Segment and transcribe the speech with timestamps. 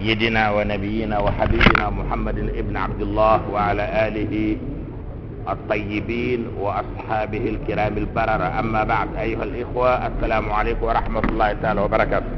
[0.00, 4.56] سيدنا ونبينا وحبيبنا محمد ابن عبد الله وعلى آله
[5.48, 8.48] الطيبين وأصحابه الكرام البررة.
[8.60, 12.32] أما بعد أيها الإخوة السلام عليكم ورحمة الله تعالى وبركاته.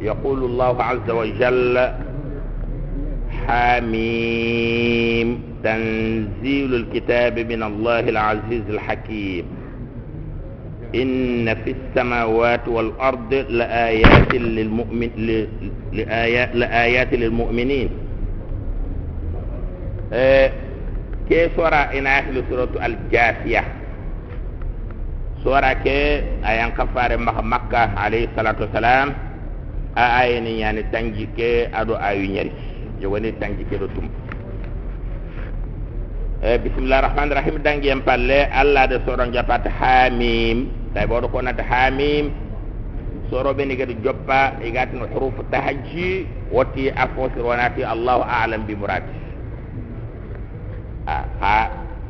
[0.00, 1.74] يقول الله عز وجل
[3.46, 5.28] حميم
[5.62, 9.61] تنزيل الكتاب من الله العزيز الحكيم.
[10.94, 15.10] إن في السماوات والأرض لآيات للمؤمن
[15.92, 17.88] لآيات, لآيات للمؤمنين.
[20.12, 20.52] أه
[21.28, 23.64] كي سورة إناك لسورة الجاثية
[25.44, 29.08] سورة كي أيان كفار مكة عليه الصلاة والسلام
[29.96, 32.52] آية يعني تنجي كي أدو آيو نيري.
[33.00, 34.08] يوني تنجي كي رتم
[36.44, 37.56] أه بسم الله الرحمن الرحيم.
[37.64, 40.81] دنجي يمبالي الله دي سورة جابات حاميم.
[40.94, 42.30] Tay boɗo ko nata hamim.
[43.30, 44.56] Soroɓe ni kadi joppa.
[44.64, 49.12] E gatino hurufu tahajji wotti a fosir wonati allahu alam bi muradi
[51.06, 51.56] a ha.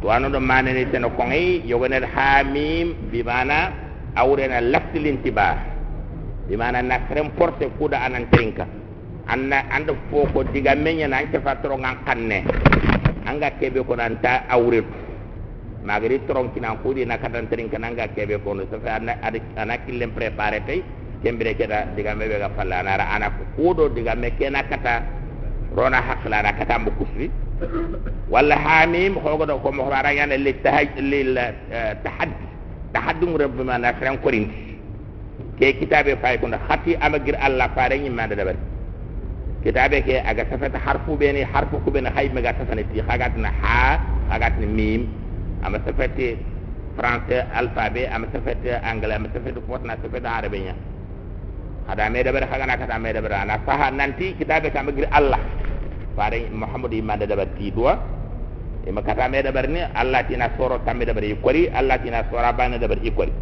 [0.02, 0.08] To
[0.40, 3.70] manani teno koŋey yogonede hamim bimana
[4.18, 5.46] awrena laftilintiba
[6.48, 8.66] bimana nafren porte kuuɗa anan trinka
[9.30, 12.42] anna anda fo ko diga meñana an kefa torogan kanne
[13.26, 14.90] anga keɓe ko nanta awretu
[15.84, 18.88] magari tronkinan kuuɗi na katantirin kananga keɓe kono so fe
[19.56, 20.82] ana killen préparé tay
[21.22, 25.02] kembire keɗa digamme ɓe ga falla anara ana ko kuuɗo digamme kena kata
[25.76, 27.30] rona hakkila ana kata mbo kusri
[28.30, 30.54] walla hamim hogoɗo komo arañane li
[31.00, 31.34] lil
[32.04, 32.46] tahaddi
[32.92, 34.78] tahaddi mu rebbima na fren korinti
[35.58, 38.58] ke kitabe fay kono hatti amagir allah faare ñimmande ɗaɓari
[39.64, 43.98] kitabe ke aga safata harfu ɓeni harfu kuɓene hayme ga safane ti hagatina ha
[44.30, 45.21] hagatina mim
[45.62, 46.36] ama safete
[46.98, 50.74] français alphabet ama safete anglais ama safete fotna safete arabe nya
[51.88, 55.40] ada me dabar hagana kata me dabar ana saha nanti kitabe kam gir allah.
[56.12, 57.96] Fare muhammad imande dabar ti doa
[58.84, 62.52] e ma kata me dabar ni allah tina soro tambe dabar yikori allah tina sora
[62.52, 63.32] bana dabar yikori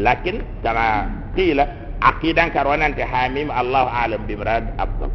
[0.00, 0.86] lakin kama
[1.36, 1.64] qila
[2.00, 5.10] aqidan karwanante hamim allah alam bi murad afdal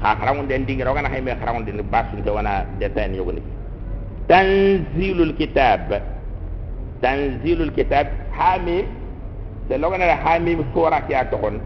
[0.00, 3.42] ha haramun den dingira wana hayme haramun den basunte wana detain yogoni
[4.30, 5.90] tanzilul kitab.
[7.02, 8.06] Tanzilul kitab.
[8.34, 8.86] Hamim.
[9.66, 11.58] Da logana da hamim sura kiya tokon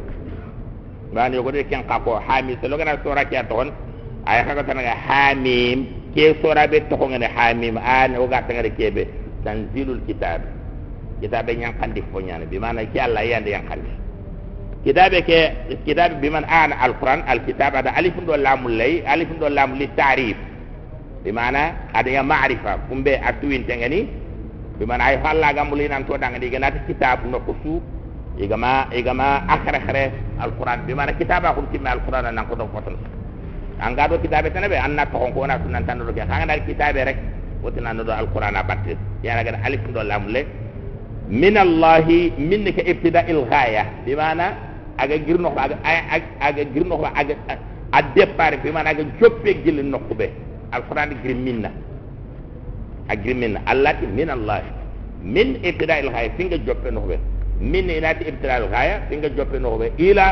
[1.13, 2.57] man yugo de ken qapo hamim.
[2.63, 3.69] Da logana sura kiya tokon
[4.25, 5.85] ay haga tanaga hamim.
[6.17, 7.77] Ke sura be tokon hamim.
[7.77, 9.05] An o gata ngare kebe
[9.45, 10.41] tanzilul kitab.
[11.21, 13.93] Kitab be nyan kandi fo nyana bi man ki allah yand yan kandi
[14.81, 15.41] kitab ke
[15.85, 17.21] kitab biman an alquran.
[17.29, 20.37] Alkitab ada alif do lam lay alif do lam li tarif
[21.25, 24.09] bimana ada yang ma'rifa kumbe atuin tengani
[24.81, 27.81] bimana ay falla gamuli nan to danga diga nati kitab no kusu.
[28.41, 30.05] Igama igama akhara khare
[30.41, 30.87] alquran.
[30.89, 32.97] Bimana kitab akun timma alquran nan ko do foton
[33.81, 36.25] anga do kitab tanabe anna to ko na sunan tan do ke.
[36.25, 37.19] Hanga dal kitab rek
[37.63, 40.47] wotina no do alquran abatte ya raga alif do lamle
[41.29, 42.01] min allah
[42.39, 44.47] min ka ibtida al ghaya bimana
[44.97, 45.77] aga girno aga
[46.41, 47.35] aga girno aga
[47.93, 50.31] a départ bimana aga joppe gil nokube
[50.73, 51.71] alquran giri minna
[53.09, 54.63] a giri minna allati min allah
[55.23, 57.17] min ibtida il haya finga joppe no be
[57.61, 60.27] min inati ibtida il haya finga joppe no be ila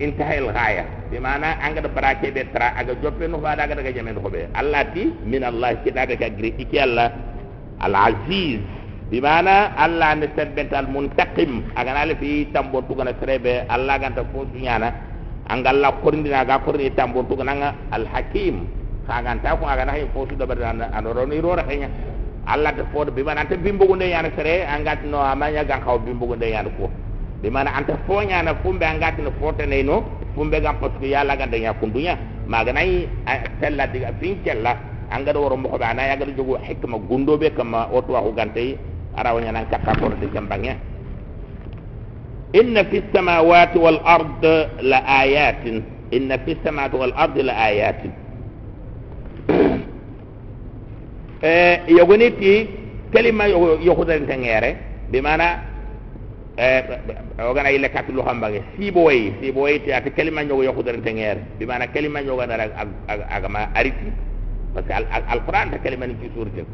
[0.00, 3.74] intaha il haya bi mana anga da barake be tra aga joppe no fada aga
[3.76, 7.12] daga jamen no be allati min allah kitabe ka giri iki allah
[7.80, 8.60] al aziz
[9.10, 14.46] bi mana allah ne sebbental muntaqim aga nale fi tambo tugana serebe allah ganta fo
[14.56, 14.90] nyana
[15.48, 18.66] angalla korndina ga korni tambo to nanga al hakim
[19.06, 21.88] kaganta ko aga nahi fo su dabar an ro ni ro rahenya
[22.46, 25.98] alla de fo be man anta bimbo gunde yana sere angat no amanya ga xaw
[25.98, 26.90] bimbo gunde yana ko
[27.42, 30.02] be man anta fo nyana fumbe angat no fo tane no
[30.34, 33.06] fumbe ga parce que yalla ga danya kundunya maga nayi
[33.60, 34.74] tella diga fin kella
[35.10, 38.22] anga do woro mo ba na yaga do jogo hikma gundo be kama oto wa
[38.34, 38.78] gante
[39.16, 40.74] arawnya nan kakka ko de jambangnya
[42.60, 44.44] إن في السماوات والأرض
[44.80, 45.66] لآيات.
[46.14, 48.00] إن في السماوات والأرض لآيات.
[51.44, 52.66] إيه، يقولني
[53.14, 53.44] كلمة
[53.82, 54.76] يخذن تنعيرة
[55.12, 55.58] بمعنى
[56.58, 57.00] إيه،
[57.40, 62.40] أوغنا إلى كاتلو همبعه سيبوي سيبوي تي أك كلمة يو يخذن تنعيرة بمعنى كلمة يو
[62.40, 64.12] غنا أغ أغ أغ ما أريتي.
[64.76, 64.84] بس
[65.32, 66.64] القرآن تكلمة نجسور جل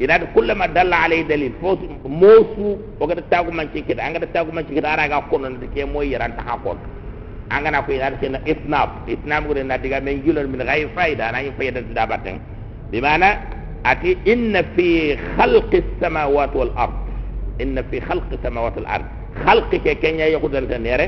[0.00, 4.50] ina kullama dalla alay dalil fo mosu ogada tagu man ci kida anga da tagu
[4.52, 6.78] man ci kida ara ga kono de ke moy yaran ta hakon
[7.50, 11.30] anga na ko ina sena isnab isnab gure na diga men julal min ghayr faida
[11.32, 12.40] na faida da baten
[12.90, 13.38] bi mana
[13.84, 16.94] ati inna fi khalqi samawati wal ard
[17.62, 19.04] inna fi khalqi samawati wal ard
[19.46, 21.06] khalqi ke kenya yakudal tanere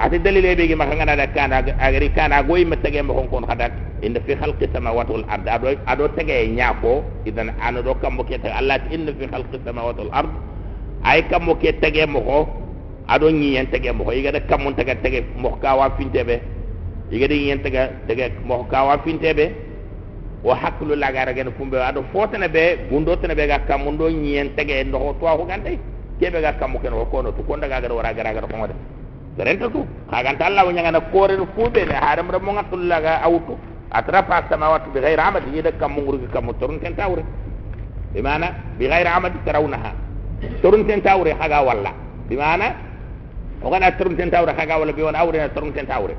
[0.00, 3.44] ati dalile be gi maka ngana da kana agri kana goy ma tege mo kon
[3.44, 5.44] hadat inna fi khalqi samawati wal ard.
[5.48, 10.00] Ado ado tege nyako idan ana do kam ke ta allah inna fi khalqi samawati
[10.00, 10.30] wal ard.
[11.04, 12.38] Ay kam ke tege mo ko
[13.12, 15.90] ado nyi yen tege mo ko yiga da kam mun tege tege mo ka wa
[16.00, 16.40] finte be.
[17.12, 19.46] Yiga da yen tege tege mo ka wa finte be.
[20.42, 24.48] Wa haklu la ado fotana be gundo tana be ga kam mun do nyi yen
[24.56, 25.76] tege ndo to ko gande
[26.18, 28.99] kebe ga kam ken ko no to ko ndaga gara gara gara
[29.36, 29.86] serenta tu.
[30.10, 33.56] Kaganta allah wo ñagana koren fuɓe ne haare mre mo gattullaga awtu
[33.90, 37.22] atra fa samawat bi gayre amadi yida kam mo ngurgi kam torun ten tawre
[38.12, 38.48] bi mana?
[38.78, 39.92] Bi gayre amadi tarawnaha
[40.62, 41.92] torun ten tawre haga walla
[42.28, 42.74] bi mana?
[43.62, 46.14] O torun ten tawre haga walla bi won awre na torun ten tawre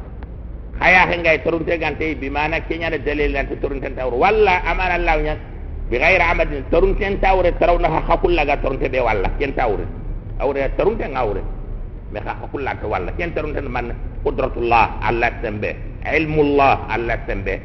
[0.80, 4.62] haya he ngay torun te gante bi mana keñana dalil lante torun ten tawre walla
[4.66, 5.38] amana allah ñag
[5.90, 9.86] bi gayre amadi torun ten tawre tarawnaha hakullaga torun te be walla ken tawre
[10.40, 11.42] awre torun ten awre
[12.12, 15.76] me ha hakulla to walla ken tarum tan man qudratullah alla tembe.
[16.04, 17.62] Ilmullah alla tembe.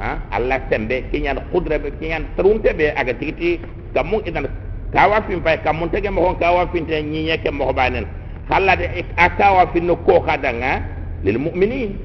[0.00, 0.18] Ha?
[0.32, 1.04] Alla tembe.
[1.12, 3.60] Kinyan qudra be kinyan tarum tebe aga tigiti
[3.94, 4.48] kamun idan
[4.92, 8.06] kawa fin pay kamun tege mo hon kawa fin te nyi nyeke mo banen.
[8.48, 10.80] Halla de akawa fin no ko kadanga
[11.22, 11.96] lil mu'minin.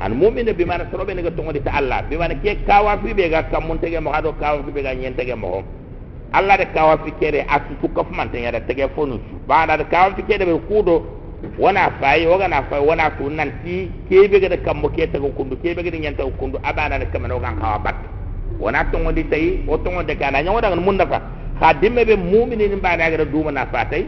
[0.00, 3.14] An mu'mina bi mana sorobe ne ga tongo ta allah bi mana ke kawa fi
[3.14, 5.62] be ga kamun tege mo hado kawa fi be ga nyen tege mo
[6.32, 10.14] Allah de kawa fikere asu su kaf man tan yada tege fonu ba da kawa
[10.14, 11.04] fikere be kudo
[11.58, 15.28] wana fayi waga na fayi wana su nan ti kebe ga de kammo ke tago
[15.36, 17.96] kundu kebe ga de nyanta kundu abana de kamano ga kawa bat
[18.60, 21.20] wana to ngodi tay o to ngode kana nyawo da mun dafa
[21.60, 24.04] ha be mu'minin ba da ga duma na fatay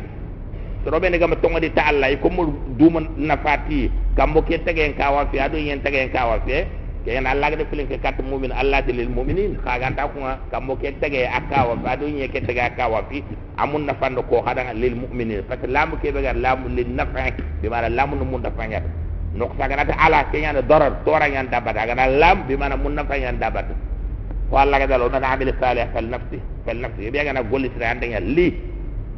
[0.85, 4.59] to robe ne ga to ngodi ta Allah ko mu duma na fati kammo ke
[4.65, 6.65] tege kawa fi ado yen tege kawa fi
[7.06, 10.18] ken Allah ga filin ke kat mu'min Allah lil mu'minin khaga ta ko
[10.50, 13.22] kam mo ke tege akawa ba do nye ke tege akawa fi
[13.62, 16.90] amun na fando ko hada lil mu'minin parce que lamu ke be gar lamu lil
[16.98, 17.30] nafa
[17.62, 18.90] bi mara lamu no mun dafa nyata
[19.38, 22.58] no ko saga nata ala ke nyana darar tora nyan dabat aga na lam bi
[22.58, 23.66] mana mun nafa nyan dabat
[24.50, 27.70] ko Allah ga dalo na amil salih fal nafsi fal nafsi be ga na golli
[27.78, 28.50] sira ande nyal li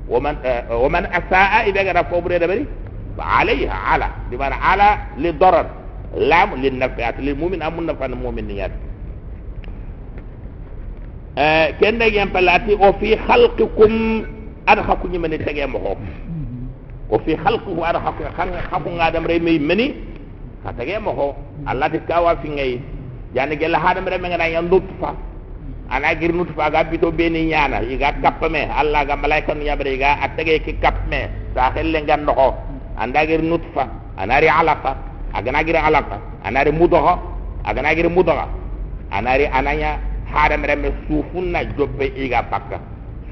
[0.07, 0.35] ومن
[0.71, 2.65] ومن اساء اذا غير فوبره دبري
[3.19, 5.65] عليها على بمعنى على للضرر
[6.16, 8.72] lam lin nafiat lil mu'min amun nafa al mu'min niyat
[11.36, 13.92] eh kenda yam palati o fi khalqikum
[14.68, 15.98] adha kunyi mani tege mo hok
[17.10, 19.86] o fi khalqihu adha khanga khabu ngadam re may mani
[20.64, 21.28] ha tege mo ho
[21.66, 22.72] allah de kawa fi ngay
[23.34, 25.16] jani gel hadam re ngana yan lutfa
[25.90, 30.20] ana gir nutfa ga bito beni nyana iga kappame allah ga malaika nu yabre ga
[30.24, 32.32] atege ki kappme sa xelle ngan no
[33.00, 33.88] anda gir nutfa
[34.20, 37.18] anari alaqa agana gira alaka anari mudoha
[37.64, 38.46] agana gira mudoha
[39.10, 39.98] anari ananya
[40.32, 42.80] hada mereme sufun na jobbe iga bakka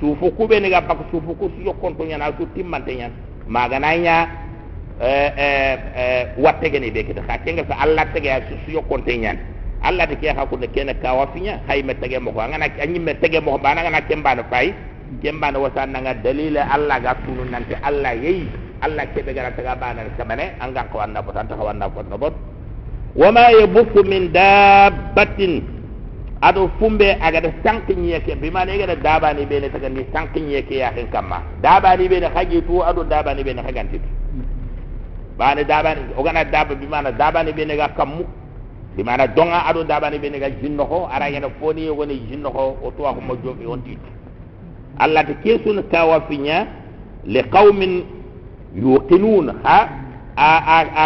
[0.00, 3.12] sufu kube ni ga sufu ku yokonto nyana su timmante nyan
[3.48, 4.28] magananya
[5.00, 9.36] eh eh eh watte be kita ka kenga fa Allah tege su su yokonte nyan
[9.82, 12.68] Allah de ke ha ko ne kene ka wafinya hay me tege mo ko ngana
[12.80, 14.72] anyi me tege mo bana ngana kemba no fay
[15.22, 18.48] kemba wasa nga dalila Allah ga tunu nante Allah yeyi
[18.80, 22.16] Allah kebe gara taga bana kamane anga ko anda botan ta wanda ko no
[23.16, 25.62] wama yabuthu min dabbatin.
[26.42, 30.40] Ado fumbe aga da sanki nyeke bi mane ga daba ni bene taga ni sanki
[30.40, 31.42] nyeke ya hen kamma.
[31.60, 34.00] Daba ni bene haji tu ado daba ni bene haganti
[35.36, 36.00] bane daba ni?
[36.16, 38.24] O gana daba bi mana daba ni bene ga kammu
[38.96, 42.48] bi mana donga ado daba ni bene ga jinno ara yana foni yo goni jinno
[42.48, 42.78] ho.
[42.84, 43.36] O to ko mo
[43.72, 43.98] on tit
[44.98, 46.66] Allah te kesun kawafinya
[47.28, 48.19] li qaumin
[48.74, 49.78] يوقنون ها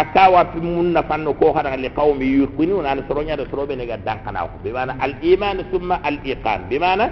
[0.01, 2.85] أكاوا في مونا فانو كوهر لقوم يوقنون.
[2.85, 6.59] أنا سرونيا سروبي نجا دانكناه بمعنى الإيمان ثم الإيقان.
[6.69, 7.05] بمعنى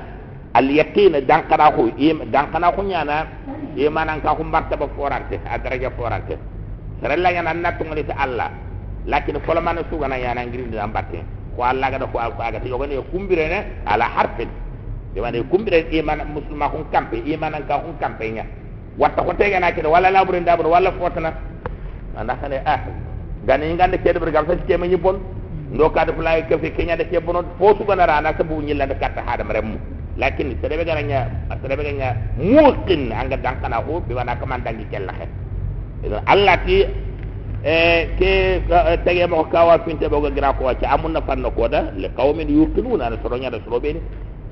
[0.59, 1.77] اليقين دانكناه
[2.33, 3.17] دانكناه نيانا.
[3.77, 6.29] إيمانا كاهم مرتبة فورانت أدرجة فورانت
[7.01, 8.49] سرلا يانا ناتو مليس الله.
[9.13, 13.45] لكن فلما نسوغنا يانا نجري نزامباتين ko alla gada ko alko agati yo gane kumbire
[13.47, 14.49] ne ala harfin
[15.13, 17.93] de wane kumbire e man musulma hun kampe e man an ka hun
[18.97, 21.33] watta ko tege na kede wala labure ndabur wala fotana
[22.17, 22.79] anda xane ah
[23.45, 25.17] gani ngande kede ber gal fa ci kema nyibon
[25.73, 28.61] ndo ka def lay ke fi kenya de ke bono fo su gana rana bu
[28.61, 29.77] nyilla katta hadam rem
[30.17, 31.19] lakin serebe gana nya
[31.61, 35.29] serebe gana muqin anga dankana ko bi wana ka man dangi kel la xet
[36.29, 36.85] allah ti
[37.65, 37.75] e
[38.21, 38.61] ke
[39.03, 42.49] tege mo kawa finte boga gra ko ci amun na fanno ko da le qawmin
[42.49, 43.49] yuqinuna na soro nya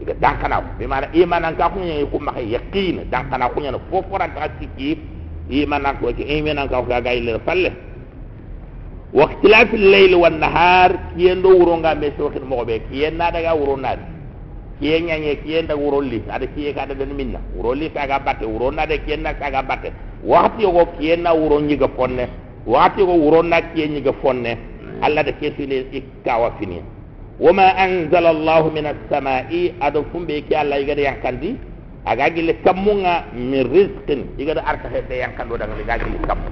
[0.06, 3.10] da soro be ni iga dankana bi mana iman ka ko nyi ko ma yaqin
[3.12, 4.98] dankana ko nyana fo fo ran ta sikki
[5.50, 7.72] iman ko ke iman ka ko ga ile falle
[9.14, 13.54] wa ikhtilaf al-layl wan nahar kiyendo wuronga me so kin mo be kiyen na daga
[13.56, 13.96] wuro na
[14.80, 18.86] kiye ñañe kiye nda wurolli ada kiye ka ada den minna wurolli saga batte wuronna
[18.88, 19.92] de kiye na saga batte
[20.26, 22.28] wakati yogo kiye na wuro ñiga fonne
[22.66, 24.58] wakati yogo wuronna kiye ñiga fonne
[25.02, 26.82] allah da kesule ikkawa fini
[27.42, 31.50] wama anzala allahu min alsamai ado fumbe ki allah igada yankandi
[32.06, 36.50] aga gille kammunga min risqin igada arta hedde yankando daga ga gille kammu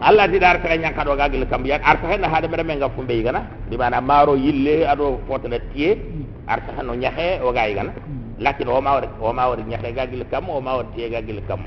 [0.00, 3.10] allah ti dar ta nyanka do gagil kam yak arta hen hada mere menga fumbe
[3.18, 5.98] igana di mana maro yille ado fotana tie
[6.46, 7.90] arta hano nyahe o gay gana
[8.38, 11.66] lakin o mawr o mawr nyahe gagil kam o mawr tie gagil kam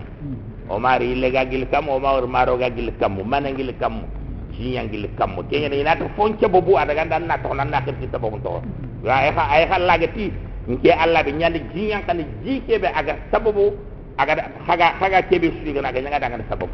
[0.69, 3.75] o mari yille gagil kam o mawr maro gagil kam manangil
[4.62, 8.38] kam jiyangil kam kenya ni nata fonce bobu ada ganda na to na kirti sababu
[8.46, 8.62] to
[9.03, 10.30] wa ay ha ay ha lagati
[10.70, 13.74] nke allah be nyande jiyan kan jikebe aga sababu
[14.18, 16.74] aga haga haga kebe su gana ga nyanga daga sababu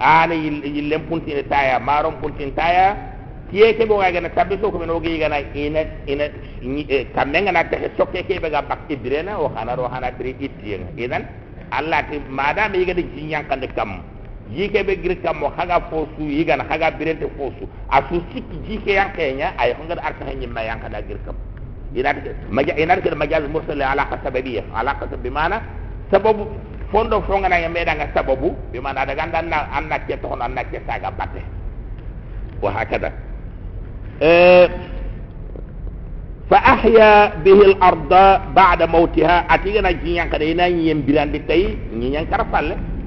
[0.00, 2.96] ana yillem puntine taya maron puntin taya
[3.50, 6.26] tiye ke bo ga na tabbe so ko men ogi gana ina ina
[7.14, 10.90] kamme ngana ta sokke ke be ga bak ibrena o khana ro hana tri itiyen
[10.98, 11.22] idan
[11.70, 14.02] allah ti mada mi ga di jinyan kan kam
[14.54, 19.12] jike be gir kam haga fosu yiga na haga birente fosu asu sikki jike yang
[19.12, 21.36] kenya ay ngar arta hen ma yang kada gir kam
[21.94, 22.12] ina
[22.50, 23.08] maja ina ke?
[23.14, 25.60] Majaz mursal ala hasabiyya ala hasab bimana
[26.12, 26.48] sababu
[26.92, 30.64] fondo fonga na meda nga sababu bi man ada ganda na anna ke to anna
[30.64, 31.40] ke saga batte
[32.60, 33.12] wa hakada.
[34.20, 34.66] Eh
[36.48, 39.44] fa ahya bihi al arda ba'da mautiha.
[39.48, 41.76] Atigana jinyan ina yem birande tay
[42.28, 42.97] karafalle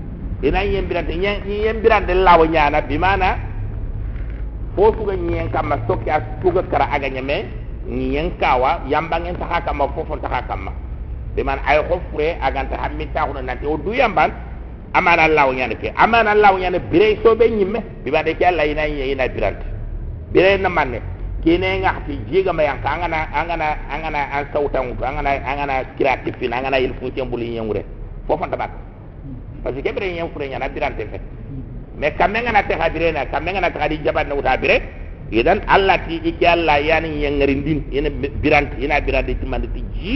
[0.42, 3.38] ina yem birande nyyan yem birande lawo nyana bi mana?
[4.76, 7.46] Fo suga nyyan kama sokki as tuga kara aga nyame
[7.86, 10.72] nyyan kawa yambangen tahaka ma fofon tahaka ma.
[11.38, 14.32] De man ay xofre aganta hammi taxuna nanti o du yamban
[14.94, 15.94] amana allah nyane ke.
[15.96, 19.66] Amana allah nyane bire so be nyimme bi bade ke allah ina ina birante
[20.34, 21.00] bire na manne
[21.44, 26.78] kine ngati jiga ma yanka angana angana angana an sautan angana angana kreatif na angana
[26.80, 27.86] il fu tembuli nyangure
[28.28, 28.58] fofo ta
[29.64, 31.20] parce que bren yam kure nyana biran te fe
[31.98, 34.82] me kamenga na te habire na kamenga na te hadi na bire
[35.32, 38.10] idan allah ti ikki allah yani yengari din ina
[38.42, 40.16] biran ina biran de timan ti ji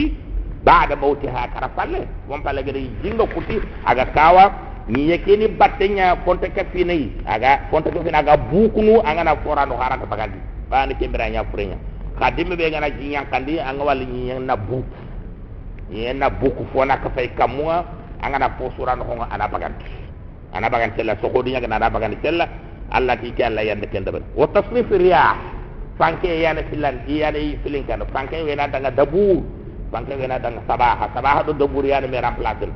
[0.66, 4.44] ha kara karafalle won pale gere jinga kuti aga kawa.
[4.88, 5.48] Ni yake ni.
[5.48, 10.38] Battenya fonte ka fini aga fonte ko fina aga bukunu anga na qur'anu harata bagandi
[10.70, 11.78] ba ni kembira nya kure nya
[12.18, 14.86] kadim be ngana jinya kandi anga wal ni na buku
[15.90, 17.82] ni na buku fona ka fay kamwa
[18.22, 19.84] anga na fosura no nga ana bagandi
[20.52, 22.48] ana bagandi tella so ko dinya na ana bagandi tella
[22.90, 25.34] Allah ti kala yande kenda ben wa tasrif riyah
[25.98, 28.04] fanke yana filan yana filin kan.
[28.12, 29.42] Fanke wena daga dabur
[29.90, 32.70] fanke wena danga sabaha sabaha do do buriyani me remplacer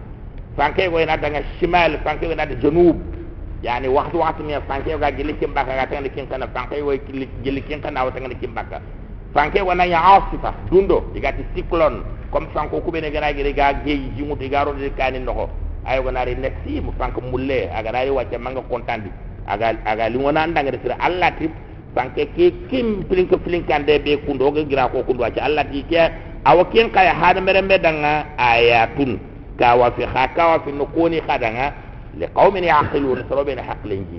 [0.57, 1.95] fanke wena danga shimal.
[2.03, 2.97] Fanke wena da janub
[3.63, 6.99] yani waxtu waxtu me fanke ga gili kimbaka ga tan kin kana fanke way
[7.45, 8.81] gili kin kana wa tan kimbaka
[9.35, 14.11] fanke wana ya asifa dundo digati cyclone comme fanko ku bene gana giri ga geyi
[14.17, 15.49] jimu de garo de kani noko
[15.87, 19.11] ayo gana ri nexi mu fanko mulle aga dari wacce manga kontandi
[19.47, 21.51] aga aga li wona ndanga allah tip
[21.95, 25.83] fanke ke kim plink plink ande be kundo ga gira ko kundo wacce allah ti
[25.91, 26.11] ke
[26.45, 29.19] awa ken kaya hada mere me danga ayatun
[29.59, 31.73] ka wa fi khaka wa fi nukuni khadanga
[32.19, 34.19] li qaumin yaqilun sorobeni haqlin ji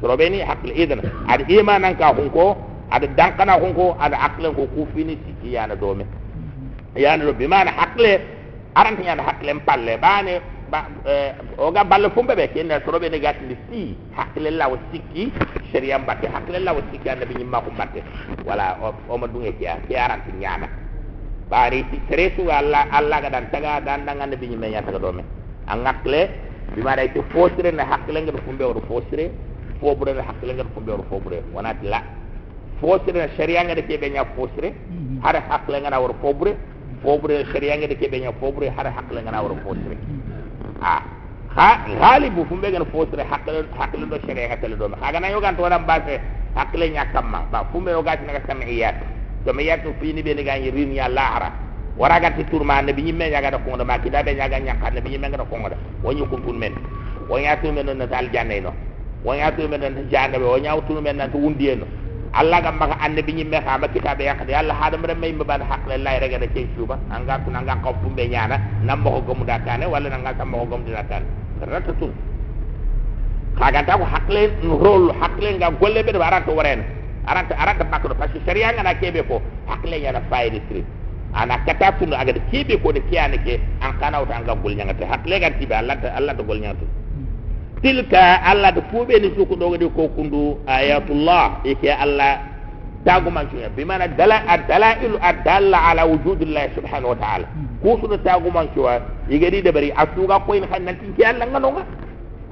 [0.00, 2.56] sorobeni haql idan ad imanan ka hunko
[2.90, 5.76] ad dankana hunko ad aqlen ko kufini tiki yana
[6.96, 8.20] yana do bimana haqle
[8.74, 10.86] aranta yana haqlen palle bane ba
[11.58, 15.32] o ga balle fumbe be ken sorobeni gatli si haqle la wa sikki
[15.72, 18.00] sharia mbatte haqle la wa sikki anda bi nyimma ko mbatte
[18.46, 18.76] wala
[19.08, 20.68] o ma dunge ki ki aranta nyama
[21.50, 25.12] bari ti tresu alla alla ga dan taga dan dan ande bi nyime nyata do
[25.12, 25.22] me
[25.66, 26.28] angakle
[26.74, 29.30] bi ma day to fosre na hakle ngal fumbe wor fosre.
[29.82, 32.00] Fobre na hakle ngal fumbe wor fobre wana la
[32.80, 34.72] fosre na sharia nga de kebe nya fosre
[35.22, 36.14] hada hakle nga wor
[37.02, 39.96] fobre fobre sharia nga de kebe nya fobre hada hakle nga wor fosre
[40.80, 41.02] ah
[41.56, 41.68] ha
[42.00, 45.62] galibu fumbe nga fosre hakle hakle do sharia nga tele do me haga na to
[45.86, 46.20] base
[46.54, 47.46] hakle nya kamma.
[47.50, 48.94] Ba yogat na samiyat
[49.44, 51.52] to me yatto fini be ga yirin ya lahara
[51.98, 55.00] waraga ti turma ne bi nyimme nyaga da ko da makida be nyaga nyaka ne
[55.00, 56.72] bi nyimme ngada ko ngada wonyu ko tun men.
[57.28, 58.72] Wonya to men na dal janne no.
[59.24, 61.38] Wonya to men na janne be wonya to men na to
[62.32, 65.44] Allah ga maka ande bi nyimme ha ba kitabe yakade Allah hada mre may mba
[65.44, 68.56] ban hakle lay rega da cey suba anga tun anga ko fumbe nyana
[68.88, 71.28] nam mo ko mu dakane wala nga tam mo ko mu dakane
[71.60, 72.12] rata tun
[73.60, 76.84] kaga ta ko hakle rol hakle nga golle be do arata warena
[77.28, 79.36] aranta aranta bakko parce que sharia ngana kebe ko
[79.68, 80.80] hakle yana fayde tri
[81.36, 83.60] ana kata tunu aga kebe ko de kiyane ke.
[83.84, 86.56] An kana wata anga gol nyanga te hakle ga tibe Allah ta Allah to gol
[86.56, 86.80] nyanga
[87.82, 92.38] tilka Allah da fube ni su ko dogo de ko kundu ayatullah ike Allah
[93.04, 97.46] taguman cuya bimana dala adalailu adalla ala wujudillahi subhanahu wa ta'ala.
[97.82, 101.82] Kusuno taguman cuwa igedi debari asuga koyni kan nanti ke Allah nganonga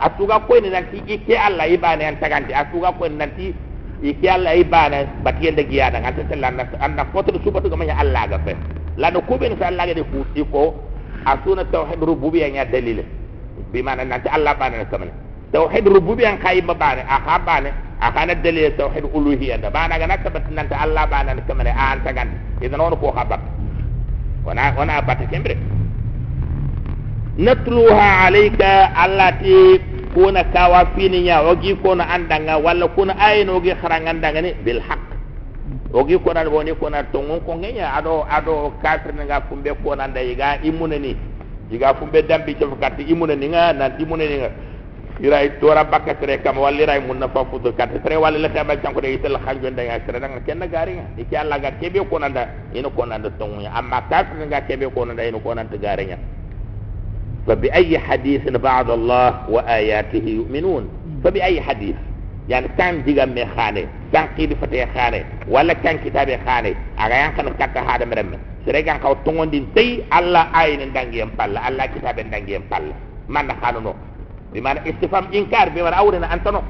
[0.02, 3.54] asuga koyni nanti ike Allah ibane an taganti asuga koyni nanti
[4.02, 8.56] ike Allah ibane batiyende giyada ngata tellanda anda foto subatu gamanya Allah ga fe
[8.98, 10.74] lano kuben sa Allah ga kusi ko
[11.22, 13.19] asuna tauhid rububiyya nya dalile
[13.72, 15.12] bimana nanti Allah bane kamane
[15.52, 20.68] tauhid rububiyya kay mabane aka bane akana dalil tauhid uluhiyya da bana ga nakabat nan
[20.68, 22.28] ta Allah bana ne kamane an tagan
[22.64, 23.40] idan on ko khabat
[24.46, 25.54] wana wana bata kembre
[27.36, 29.80] natluha alayka allati
[30.14, 35.10] kuna kawa fini nya ogi kuna andanga wala kuna ayno ogi kharangandanga ni bil haqq
[35.92, 40.20] ogi kuna woni kuna tongon ko ngenya ado ado kafir nga fumbe ko nan da
[40.20, 41.16] yiga imunani
[41.70, 44.50] yiga fumbe dambi ci fakati imunani nga nan imunani nga
[45.20, 48.48] iray tora bakka tere kam walli ray mun na fa fudu kat tere walli la
[48.48, 51.70] tama janko de itel khal jonde nga tere nga kenna gari nga iki alla ga
[51.80, 55.54] kebe ko nanda ino ko nanda tongu amma kafir nga kebe ko nanda ino ko
[55.54, 56.18] nanda gari nga
[57.46, 60.84] fa bi ayi hadith ba'd Allah wa ayatihi yu'minun.
[61.24, 61.96] Fa bi ayi hadith
[62.50, 67.30] yani tan diga me khane tan qidi fate khane wala tan kitabe khane aga yan
[67.38, 71.86] kan katta hada meremme sere gan kaw tongondi tay alla ayne dangi en palla alla
[71.86, 72.94] kitabe dangi en palla
[73.30, 73.94] man khano no
[74.52, 76.66] bimana istifam inkar bimana awrena antano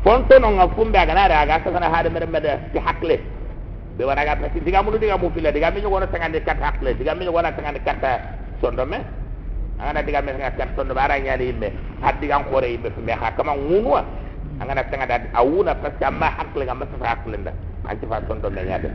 [0.00, 3.20] fontono nga fumbe aga nare aga sakana hade mere mede ti hakle
[3.96, 6.96] be wara ga pati diga mulu diga mu fila diga minyo wona tangande kat hakle
[6.96, 8.00] diga minyo wona tangande kat
[8.64, 8.96] sondo me
[9.76, 11.68] angana diga me nga kat sondo bara nyali imbe
[12.00, 14.00] hat diga ngore imbe fumbe ha kama ngunwa
[14.62, 17.52] angana tanga da awuna ka jamma hakle gamba sa hakle nda
[17.90, 18.88] anti fa ton ton nyaade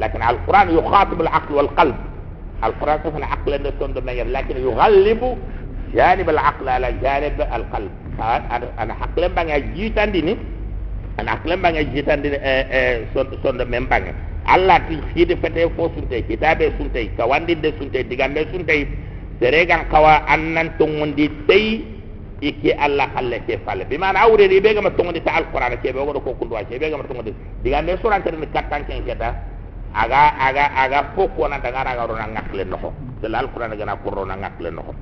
[0.00, 1.96] lakin alquran yukhatib alaql walqalb
[2.66, 5.28] alquran fa alaql nda ton ton nyaade lakin yughallibu
[5.94, 7.92] janib alaql ala janib alqalb.
[8.20, 8.40] Ah,
[8.76, 10.34] Ana hakle mbanga jitandi ni.
[11.18, 14.12] Ana hakle mbanga jitandi e eh, ton eh, ton mbanga
[14.48, 18.88] Allah ti fiide fete fo sunte kitabe sunte ka wandi de sunte digande sunte
[19.40, 21.84] serega kawa annan tungundi tei
[22.41, 25.93] iki alla halle ke falle bi man awre ni be gama tongondi ta alquran ke
[25.93, 27.33] be godo ko kundu ke be gama tongondi
[27.63, 29.33] diga ne surante ni kattan ken keta
[29.93, 34.35] aga aga aga foko na daga raga rona ngakle noho del alquran gana ko rona
[34.35, 34.93] ngakle noho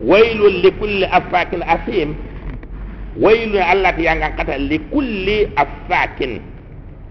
[0.00, 2.10] ويل لكل أفاك أثيم
[3.20, 5.26] ويل الله يانغا قتا لكل
[5.58, 6.18] أفاك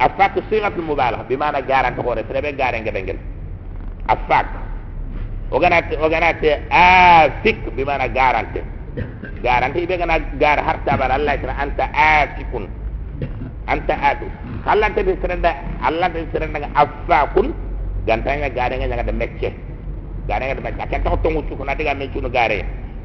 [0.01, 3.17] أفاك صيغة المبالغة بمعنى جاران تقول تربي جاران جدنجل
[4.09, 4.68] أفاك وغنات وغنات آفك
[5.50, 8.60] oganate oganate orang nak asik mana garanti.
[9.40, 12.66] Garanti dia kena gar harta bar Allah kena anta asikun.
[13.66, 14.26] Anta adu.
[14.66, 17.54] Kalau tadi serendah Allah tadi serendah apa kun
[18.06, 19.52] gantanya garanya jangan ada macam.
[20.28, 20.86] Garanya ada macam.
[20.86, 22.60] Kita tahu tunggu cukup nanti kita mencuri gare.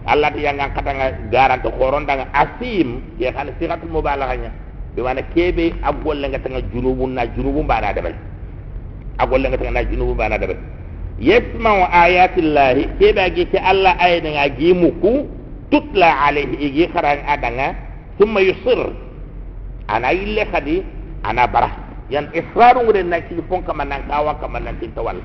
[0.06, 0.92] Allah dia yang kata
[1.34, 4.54] garante koron asim dia kan sihat mubalaghanya.
[4.96, 8.16] Di mana kebe abul yang tanga junubun na junubun barada bal.
[9.20, 10.60] Abul yang tanga na junubun barada bal
[11.20, 15.28] yasma'u ayatillahi kebe agi ke Allah ayna nga gimuku
[15.72, 17.76] tutla alayhi igi kharang adanga
[18.20, 18.92] thumma yusir.
[19.88, 20.82] Ana ille khadi
[21.24, 21.74] ana barah.
[22.10, 25.18] Yan israru ngure na ci fon kama nan kawa kama nan ci tawal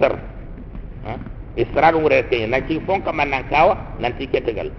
[0.00, 0.16] sir
[1.60, 4.72] israru ngure ke na ci fon kama nan kawa nan ci ketegal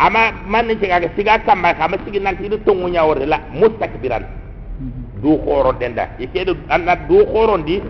[0.00, 4.24] ama man ni ci ga siga kama kama sigi nan ci tongu nyawor la mustakbiran.
[5.20, 6.08] Du khoro denda.
[6.18, 7.80] Ike do anna du khoro ndi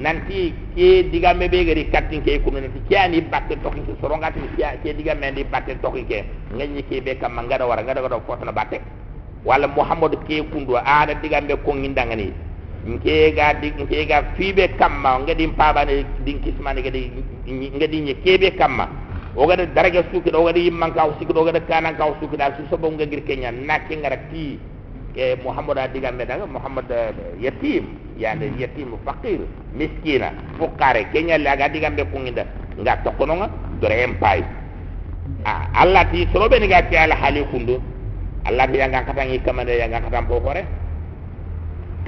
[0.00, 3.84] nan ci ke diga me be gari katin ke kunu ni ci ani batte toki
[3.84, 6.24] ci soronga ti ci ke diga me ndi batte toki ke.
[6.56, 8.80] Ngani ke be kama ngada wara ngada wara fotana batte
[9.44, 12.32] wala muhammadu ke kundu ada digambe ko ngindangani
[12.88, 17.02] nke ga di nke ga fibe kamma ngadi pabane din kismane ngadi
[17.76, 18.88] ngadi nye kebe kamma.
[19.36, 22.50] O gada daraja suki do gada yimman ka suki do gada kanan ka suki da
[22.56, 23.52] su sobo ngir kenya.
[23.52, 24.58] Nakki ngara ti
[25.14, 26.86] ke muhammadu digambe daga muhammad
[27.40, 27.84] yatim
[28.18, 29.42] yani yatim faqir
[29.74, 32.44] miskina fukare kenya la ga digambe ko nginda
[32.78, 33.48] nga to kono nga
[33.80, 34.40] dore empay
[35.74, 37.80] Allah ti sorobe ni ga ti ala hali kundu
[38.46, 40.64] Allah dia yang kata ngi kamane yang kata pokore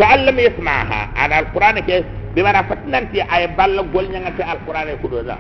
[0.01, 2.01] ka'allam yasma'ha ana alquran ke
[2.33, 5.37] bimana fatnan ti ay balla gol nyanga ti alquran ko do la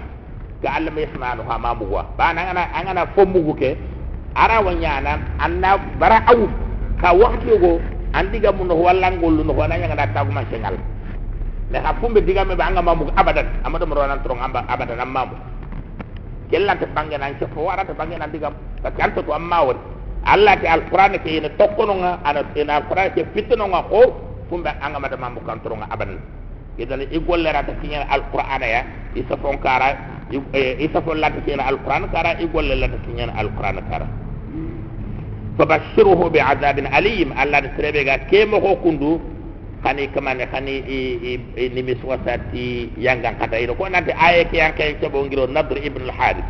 [0.60, 3.76] ka'allam yasma'ha ha ma bugwa bana ngana angana fomugo ke
[4.36, 6.40] ara wanyana anna bara aw
[7.02, 7.82] ka wakti go
[8.14, 10.78] andiga mun no walla ngol no wana nyanga da tagu man sengal
[11.72, 13.46] le ha fumbe diga me banga mamu abadan.
[13.64, 15.34] Amado mo ronan trong amba abadan amamu
[16.50, 19.58] kella te bangen an ce fo wara te bangen andiga ta kanto to amma
[20.22, 24.00] Allah ke alquran ke ina tokkono nga ana ina alquran ke fitno nga ko
[24.46, 26.14] fumbe anga mata mambu kantoro nga aban
[26.78, 28.82] idan i gollera ta kinya alquran ya
[29.18, 29.98] isa fon kara
[30.78, 34.06] isa fon lati kinya alquran kara i gollera ta kinya alquran kara
[35.58, 37.28] فبشره بعذاب أليم.
[37.42, 39.20] الله نسربيغا كيما هو كندو
[39.84, 40.76] خاني كمان خاني
[41.76, 46.44] نمس وساتي يانغان قتايرو كو نانتي آية كي يانكي سبو نجرو نضر ابن الحارث.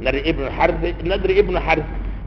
[0.00, 1.84] نضر ابن الحارث نضر ابن الحارث.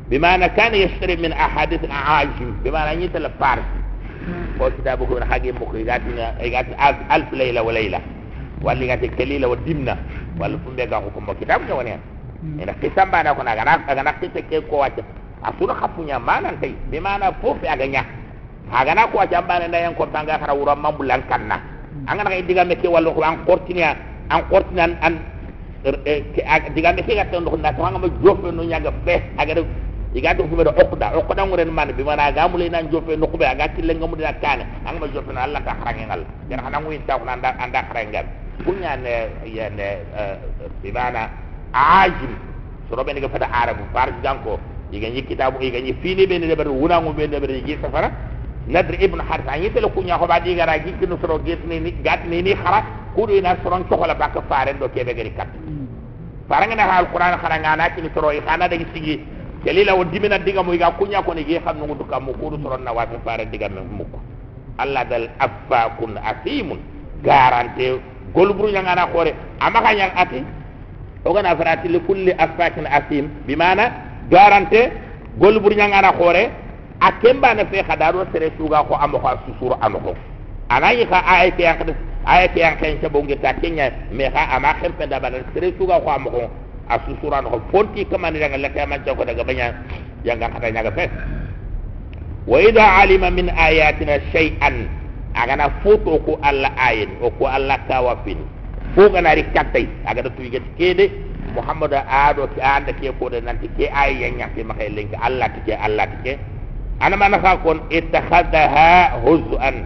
[0.10, 3.70] بمعنى كان يشتري من أحاديث العاجم بمعنى نيتل فارس.
[4.58, 6.76] ko kitabu ko hage moko igatina igatin
[7.10, 8.00] alf layla wa layla
[8.62, 9.98] walli gati kalila wa dimna
[10.40, 12.02] walla fumbe ga ko ko kitabu كنا woni en
[12.62, 13.34] ina kisamba na
[15.44, 18.04] asura khafunya manan tay bi mana fofi aga nya
[18.72, 21.58] aga na ko wacce ambane na yan ko tanga khara wuro mambulan kanna
[22.08, 23.98] anga na diga me ke wallo ko an kortinya
[24.30, 25.14] an kortinya an
[26.78, 29.66] diga me ke ga tan ko na to anga mo jofe no nyaga be aga
[30.14, 31.16] iga to fume do okda.
[31.16, 34.34] Okda nguren man bi mana ga mulay nan jofe no kube aga tille ngamu dina
[34.44, 37.56] kane ang ma jofe na Allah ta kharange ngal jara hana ngui taw na anda
[37.58, 38.22] anda kharange
[38.68, 39.16] kunya ne
[39.48, 40.04] ya ne
[40.84, 41.32] bi mana?
[41.74, 42.36] Ajim
[42.90, 44.12] so robe ne ga fata arabu far
[44.92, 47.40] janko iga ni kitabu iga ni fini be ne de bar wuna ngum be ne
[47.40, 48.12] bar ji safara.
[48.68, 51.92] Nadr ibn harith anyi tele kunya ko badi gara gi kinu soro get ni ni
[52.04, 55.48] gat ni ni khara kudu ina soron chokola bak faare do kebe gari kat
[56.48, 59.18] faranga na alquran kharanga na kini soro i khana de sigi
[59.66, 62.54] kelila wo dimina diga mo iga kunya ko ni ge xam no duka mo ko
[62.62, 64.20] soron na wafi fare diga me mukko
[64.78, 66.80] allah dal afakun asimun
[67.26, 67.98] garante
[68.34, 70.40] golburu nyanga na khore ama ka nyang ati
[71.26, 73.26] o gana farati li kulli afakin asim.
[73.46, 74.92] Bimana garante
[75.38, 76.50] golburu nyanga na khore
[77.00, 80.12] akemba na fe khadaro sere suga ko amo ko susuru amo ko
[80.70, 81.84] anayi ka ayati yang
[82.26, 86.00] ayati yang ken sa bonge ta kenya me ha ama khempe da bana sere suga
[86.00, 86.42] ko amo ko
[86.90, 89.68] asusuran ko fonti kamani daga lata man ko daga banya
[90.24, 91.06] yang ga kata nyaga fe
[92.48, 94.88] wa idha alima min ayatina shay'an
[95.36, 98.40] agana foto ko alla ayin o ko alla kawafin
[98.96, 100.32] fo gana ri katai aga to
[101.52, 104.90] yiget kede muhammad ado ki anda ke ko de nanti ke ay yanya ke makay
[104.90, 106.40] link alla ke alla ke
[107.00, 109.86] ana mana ka kon ittakhadaha huzan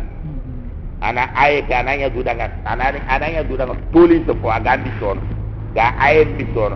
[1.01, 5.19] ana ay kana nya dudanga ana ana nya dudanga toli to ko aga di son
[5.73, 6.75] ga ay di son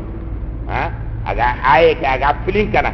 [0.67, 0.91] ha?
[1.27, 2.93] Aga ay ka aga filin kana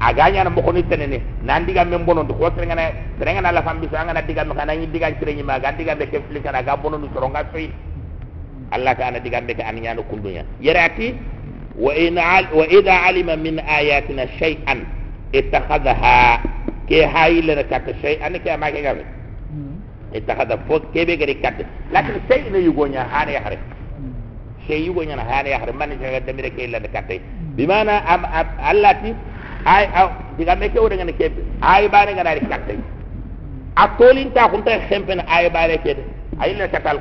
[0.00, 3.52] aga nya na ni tenene nan diga men bono do ko trenga na trenga na
[3.52, 6.20] la fambi sa ngana diga me kana ni diga trengi ma ga diga be ke
[6.28, 7.70] filin kana ga bono do soronga fi
[8.72, 11.35] Allah ta ana diga be ka an nya no kundunya yerati
[11.76, 14.86] wa in al wa idha alima min ayatina shay'an
[15.32, 16.40] ittakhadha
[16.88, 19.04] ke hayile na kata shay'an ke ma ke gabe
[20.16, 23.58] ittakhadha fo ke be gari kata lakin shay'in yugonya hane ya hare
[24.66, 27.20] shay yugonya na hane ya hare man ke ga demire ke illa da kata
[27.56, 28.24] bimana am
[28.60, 29.12] Allah ti
[29.68, 29.84] ay
[30.40, 31.28] diga me ke wona ke
[31.60, 32.74] ay bare ngana ri katte
[33.76, 35.92] a tolin ta kun ta xempen ay bare ke
[36.40, 36.96] ay le kata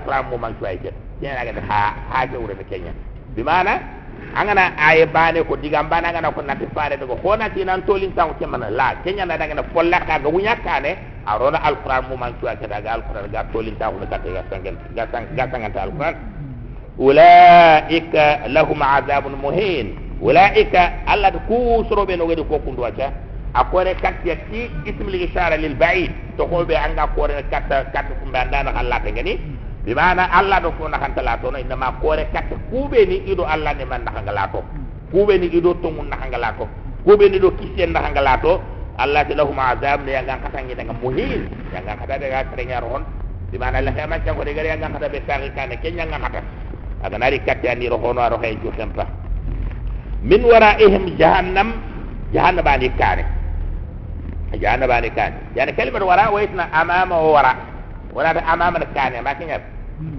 [4.35, 7.49] man nya angana ay bane ko diga bana ngana ko nati fare do ko na
[7.49, 8.69] ti nan tolin ta ko mana?
[8.69, 12.33] La kenya na daga na folla ka ga wunya kane a rona alquran mo man
[12.41, 15.47] tuay ke daga alquran ga tolin ta ko na katte ga sangen ga sang ga
[15.51, 16.15] sanganta alquran.
[16.99, 19.95] Ulaika lahum azabun muhin.
[20.21, 23.11] Ulaika alla ku soro be no gadi ko kundu acha.
[23.55, 25.31] Akore katya ti ism li
[25.63, 26.11] lil ba'id.
[26.37, 29.54] To ko be anga kore katta katta ko be andana alla te ngani
[29.85, 32.25] bi mana alla do ko na kan tala to no inda ma kore
[32.89, 34.65] be ni ido alla ne man nakanga lato
[35.13, 36.65] ku be ni ido to mun nakanga lato
[37.05, 38.57] ku be ni do kisien nakanga lato
[38.97, 43.05] alla ta lahum azab ne yanga kata ngi daga muhin yanga kata daga trenya ron
[43.53, 46.17] bi mana la hema ta ko de gari yanga kata be sari kana kenya nga
[46.17, 46.41] kata
[47.05, 49.05] aga nari katya ni ro hono ro hay ju sempa
[50.25, 51.77] min waraihim jahannam
[52.33, 53.21] jahannam bani kane
[54.57, 57.53] jahannam bani kane yani kalimar wara waytna amama wa wara.
[58.15, 59.59] Wala da amama na kane ma kinya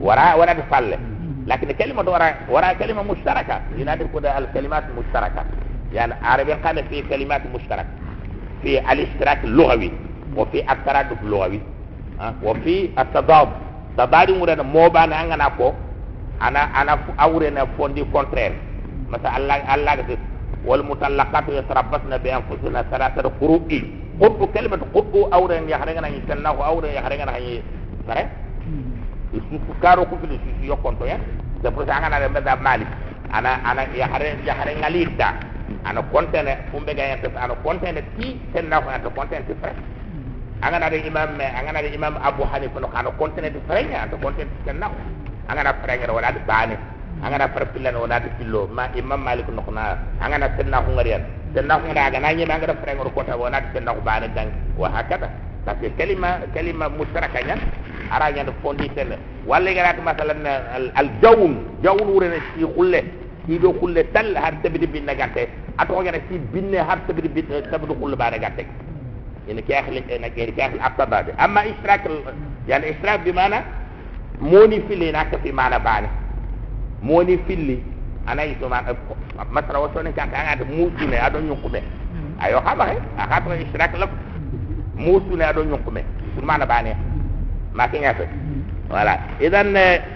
[0.01, 0.99] wara wala da falle
[1.47, 5.45] lakin kalimar wara wara kalima mushtaraka yunadi ko da al kalimat mushtaraka
[5.93, 7.87] yani arabi kana fi kalimat mushtarak
[8.63, 9.93] fi al ishtirak lughawi
[10.37, 11.61] wa fi at taraduf lughawi
[12.43, 13.49] wa fi at tadab
[13.97, 15.75] tabari murana mobana angana ko
[16.41, 18.57] ana ana awrena fondi contraire.
[19.09, 20.17] masa Allah Allah kata
[20.67, 22.83] wal mutallaqatu yatarabbasna bi anfusina
[29.83, 31.19] karo ku fili su yo konto ya.
[31.63, 32.89] Da pro sanga na da malik
[33.33, 35.29] ana ana ya haranga ya haranga lita
[35.85, 39.75] ana kontene fumbe ga yanta ana kontene ti tannahu ana kontene ti fare
[40.63, 44.03] anga na imam me anga na imam abu hanifa no kana kontene ti fare nya
[44.07, 46.77] ana kontene ti anga na fare ngara wala de bane
[47.23, 51.23] angana par pillan wona de pillo ma imam malik no khna angana tenna ko ngariyan
[51.55, 54.51] tenna ko ngara ga nanye angana fare ngor kota wona de tenna ko bane dang
[54.77, 55.29] wa hakata
[55.65, 57.57] parce kalima kalima mustaraka nya
[58.11, 59.09] ara nya fondi ten
[59.47, 60.47] walla gara ta masalan
[60.95, 63.01] al jawn jawn wure ne ci khulle
[63.47, 67.45] ci do khulle tal har tabidi bin nagate ato ngana ci binne har tabidi bin
[67.71, 68.65] tabidi khulle bane gatte
[69.49, 72.03] ina kekhli ina ke kekhli abtabade amma ishrak
[72.67, 73.63] yani ishrak bi mana
[74.41, 76.09] moni fili na ka fi mana bani
[77.03, 77.83] moni fili
[78.27, 78.83] ana ito ma
[79.53, 81.81] masra wato ne kan kan ada musu ne adon nyukume
[82.43, 84.07] ayo haba he akata ishrak la
[84.97, 86.03] musu ne adon nyukume
[86.35, 86.91] sur mana bani
[87.77, 88.25] ma ke ngata
[88.89, 89.19] voilà.
[89.43, 89.75] Idan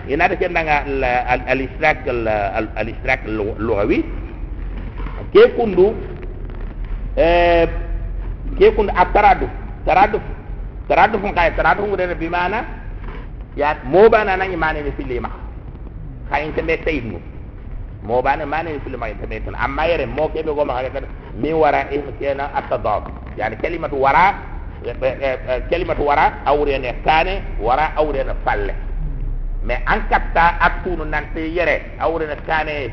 [0.08, 0.84] ina da ken nga
[1.46, 3.20] al ishrak al ishrak
[3.58, 4.04] lughawi
[5.34, 5.94] ke kundu
[7.16, 7.66] eh
[8.58, 9.46] ke kundu ataradu
[9.84, 10.18] taradu.
[10.88, 11.18] Taradu.
[11.22, 12.64] Fun kay taradu ngure bi mana?
[13.56, 15.30] Ya mo bana nani mane ni filima
[16.30, 17.18] kayin tembe taymu
[18.06, 21.06] mo bana mane ni filima tembe tan amma yere mo ke be go ma kala
[21.34, 24.38] mi wara e kena atadab yani kalimatu wara
[25.70, 28.74] kalimatu wara awrene kane wara awrene falle
[29.62, 32.90] mais an katta attunu nante yere awrene kane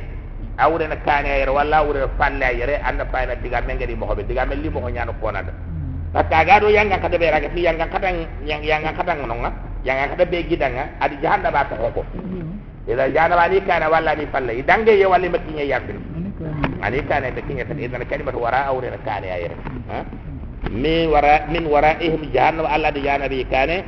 [0.57, 4.45] awrene kane yere walla awrene falle yere anda fayna diga men ngadi mo be diga
[4.45, 5.51] men li mo nyano konada
[6.13, 8.09] parce que aga do yanga kada be raga fi yanga kada
[8.43, 9.51] yanga kada ngonga
[9.85, 12.03] yanga kada be gidanga adi jahanda ba to ko
[12.87, 15.99] ida jana ba ni kana walla ni falle idange ye walli matinya yabin
[16.81, 19.55] ani kana be kinya tan idan kalimatu wara awrene kane yere
[20.71, 23.83] min wara min waraihim jahannam Allah di jahannam bi kane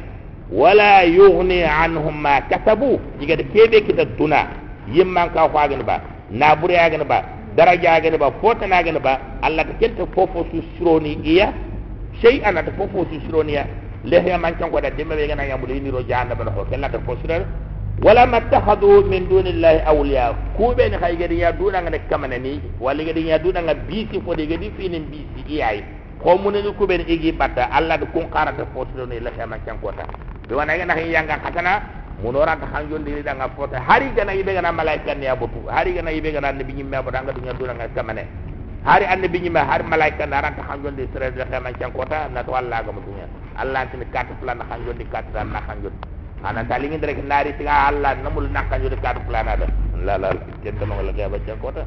[0.51, 2.99] wala yughni anhum ma katabu.
[3.19, 4.47] Diga de kebe kita tuna.
[4.89, 6.01] Yimman ka ko ba
[6.31, 6.75] na buri
[7.07, 7.23] ba
[7.55, 11.53] daraja jagene ba fota na ba Allah ta kelta fofo su shironi iya
[12.21, 13.65] sey anata fofo su shironi ya
[14.05, 16.99] lehya man tan ko da dimbe be gena yambu ni ro jahannam ro kella ta
[17.05, 17.27] fofo
[18.01, 20.31] wala mattakhadhu min dunillahi awliya.
[20.55, 22.61] Ku be ni hay gedi ya duna ngane kamane ni?
[22.79, 25.83] Wali gedi ya duna ngabisi fo de gedi finin bisi iya
[26.23, 30.03] ko muneni kuɓen igi batta allah de kun karata fototoni lehema cankota
[30.49, 31.81] ɓe wona gana hen yanga katana
[32.23, 36.31] munoranta han jondiri ɗanga fota hari gana yiɓe gana malaika ni abotu hari gana yiɓe
[36.33, 38.23] gana annabi ñimme abotu anga duña dunanga kamane
[38.85, 43.25] hari annabi ñimme hari malaika ni aranta han jondi sere lehema cankota nato allagamo duña
[43.55, 45.97] allah antini carte plana han jondi carte tan na han jondi
[46.43, 49.67] ananta liŋinde rek naari tiga allah namul nakkanjodi carte plana ɗa
[50.05, 50.29] la la
[50.63, 51.85] kentonogo lehema cankota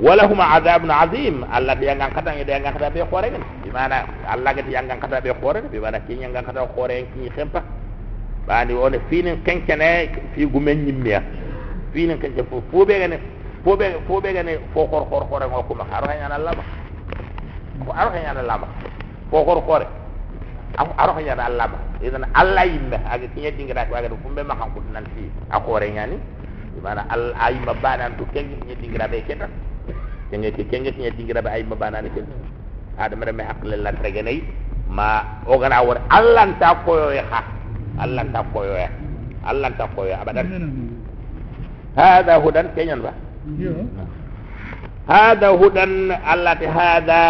[0.00, 4.08] walahum azabun azim Allah dia yang kadang dia yang kadang dia khore ngin di mana
[4.24, 7.60] Allah dia yang kadang dia khore di mana kin yang kadang khore ngin kin khempa
[8.48, 11.20] bani on fin ken kené fi gumen nimmiya
[11.92, 12.40] fin ken ke
[12.72, 13.20] fu be gané
[13.60, 16.56] fu be fu be gané fo khor khor khore ngol kuma haro hen yana Allah
[17.84, 18.64] ko haro hen yana Allah
[19.28, 19.86] fo khor khore
[20.80, 21.68] am haro hen yana Allah
[22.00, 26.16] idan Allah yimbe ak kin yedinga dak wagado fumbe makam ko nan fi akore ngani
[26.72, 29.52] di mana al ayma banan to ken yedinga dak ketta
[30.32, 32.24] ke kenge kinya dingira ba ay mabana ne ken
[32.98, 34.40] ada mere me hakle la trege nei
[34.88, 37.40] ma ogana war allah ta koyo ya ha
[38.00, 38.88] allah ta koyo ya
[39.44, 40.48] allah ta koyo abadan
[41.96, 43.12] hada hudan kenyan ba
[45.08, 47.22] hada hudan allah ta hada.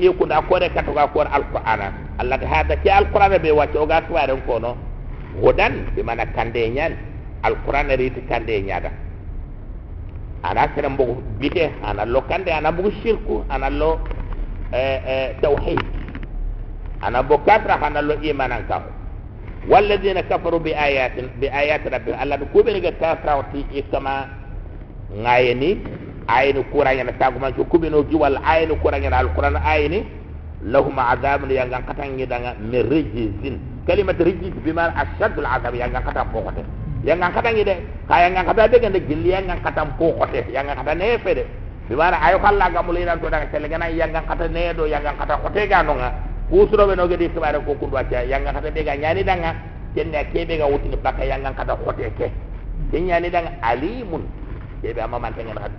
[0.00, 2.72] Ki ku da kore ka to ga kor alqur'ana allah ta hada.
[2.80, 4.72] Ki alqur'ana be wacce o ga tuware ko no
[5.44, 6.96] hudan bi mana kande nyan
[7.44, 8.88] alqur'ana riti kande nyada
[10.43, 13.99] ana sere mbogo bite ana lo kande ana mbogo shirku ana lo
[14.71, 15.81] eh, eh, tawhid
[17.01, 18.83] ana bo kafra ana lo imanan kam
[19.69, 21.11] والذين كفروا بآيات
[21.41, 24.29] بآيات ربهم الله كوبن كافرا وتي كما
[25.25, 25.71] غايني
[26.29, 30.05] عين كورا ينا تاغما كوبن جو وال عين كورا ينا القران عين
[30.63, 33.17] لهم عذاب يانغان كتان يدان من رجز
[33.89, 34.17] كلمة
[37.05, 39.59] رجز بما أشد العذاب يانغان كتان فوقته يانغان كتان يدان كايانغان كتان بيغان جلي يانغان
[39.65, 41.45] كتان فوقته يانغان كتان نيفده
[41.89, 46.09] بما أيو خلا غامولينا تو دان سلغنا يانغان كتان نيدو يانغان كتان خوتي غانونغا
[46.49, 49.51] kusuroɓe no gedi kibare ko kundu acca yanga kata ɓe ga ñani ɗanga
[49.95, 52.29] kenne a keɓe ga wutini bakka yanga kata hote ke
[52.91, 54.23] ke ñani ɗanga alimun
[54.81, 55.71] keɓe a mamanteŋen had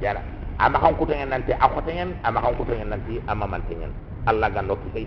[0.00, 0.20] yala
[0.58, 3.90] a maxan kutoŋen nanti a xoteŋen a maxan kutoŋen nanti a mamanteŋen
[4.26, 5.06] allah ganno kisay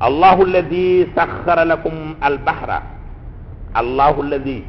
[0.00, 2.78] allahu alladi sakhara lakum albahra
[3.73, 4.63] allahu alladhi.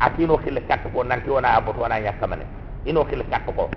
[0.00, 2.44] Atino khil kat ko nanki wona abot wona nyaka mane
[2.84, 3.70] ino khil kat ko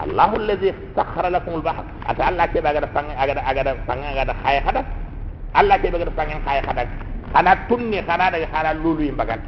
[0.00, 4.56] allahu alladhi sakhara lakum albahr ata allah ke bagara sang agada agada sang agada khay
[4.64, 4.80] khada
[5.52, 6.88] allah ke bagara sang khay khada
[7.32, 9.40] khana tunni khana daga khana lulu yim bagan.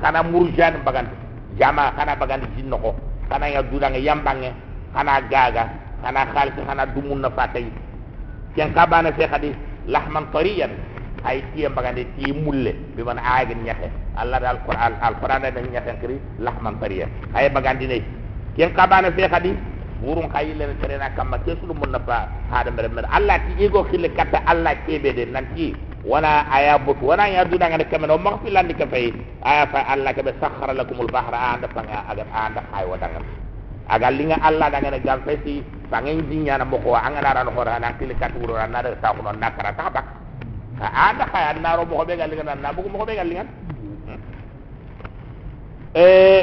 [0.00, 1.06] Khana murjan bagan.
[1.60, 2.90] Jama khana bagan jinno ko
[3.30, 4.50] khana ya duranga yambange
[4.94, 5.64] khana gaga.
[6.02, 7.68] Khana khalti khana dumun na fatay
[8.56, 9.50] ken kabana fi khadi
[9.86, 10.70] lahman tariyan
[11.22, 15.50] ay tiyam bagande ti mulle bi man aagin ñaxe allah dal qur'an al qur'an da
[15.54, 17.98] ñaxe kri lahman tariya ay bagandi ne
[18.58, 19.50] ken kabana fe kadi
[20.02, 24.10] burun kayile ne terena kamma ke mun nafa hada mere mere allah ti igo khille
[24.14, 25.74] kata allah kebe de nanti
[26.04, 29.08] wala aya but wala ya duna ngane kamen o maghfi landi ka fay
[29.46, 33.20] aya fa allah ke be sakhara lakum al bahra anda panga aga anda ay wadanga
[33.88, 37.60] aga linga allah da ngane gal fay fangen jinya na mo ko angana ran ho
[37.64, 40.23] ran akil kat wuro ran na da ta ko na kara ta bak ha
[40.80, 43.46] anda kaya na ro mo be galingan na bu mo be galingan
[45.94, 46.42] eh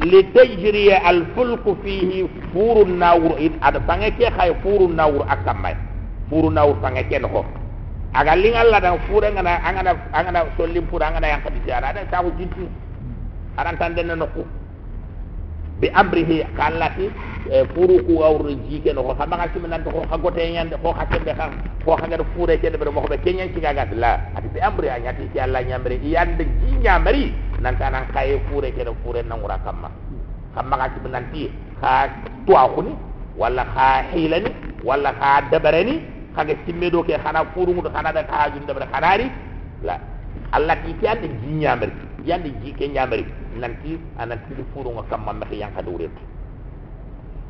[0.00, 5.74] li tajri al fulk fihi furu nawr id ad fange ke khay furu nawr akamay
[6.30, 7.44] furu nawr fange ke no
[8.14, 12.08] aga lingal la dan fure ngana angana angana solim fura angana yang kadi jara ada
[12.08, 12.64] tahu jintu
[13.60, 14.46] aran tande no ko
[15.80, 17.06] bi amrihi kallati
[17.48, 21.32] e furu ku awru jike no xama nga ci nan ko xagote ñande ko xatte
[21.38, 21.52] xam
[21.84, 24.60] ko xanga do fure ci de mo ko be kenya ci gaga la ati bi
[24.60, 29.22] amri anyati ci alla ñamre yande ji ñamri nan tanan kaye fure ci do fure
[29.22, 29.88] nangura kamma
[30.54, 32.10] xama nga ci nan ti xa
[32.46, 32.92] tuwa khuni
[33.38, 34.50] wala xa hilani
[34.84, 35.94] wala xa dabarani
[36.34, 39.26] kaga timmedo ke xana furu mu xana da xanaari
[39.82, 40.17] la
[40.51, 41.91] allah ti ti ande ji nyamri
[42.25, 43.25] yande ji ke nyamri
[43.59, 46.11] nanti anan ti furu nga kam mamma yang ka dawret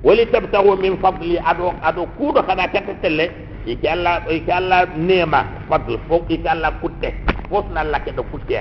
[0.04, 3.26] wali tabtahu min fadli ado ado kudo xana kete telle
[3.66, 7.10] iki allah iki allah nema fadl fo iki allah kutte
[7.50, 8.60] fosna allah ke do kutte